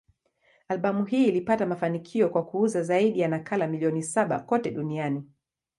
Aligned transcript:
Albamu 0.67 1.05
hii 1.05 1.27
ilipata 1.27 1.65
mafanikio 1.65 2.29
kwa 2.29 2.45
kuuza 2.45 2.83
zaidi 2.83 3.19
ya 3.19 3.27
nakala 3.27 3.67
milioni 3.67 4.03
saba 4.03 4.39
kote 4.39 4.71
duniani. 4.71 5.29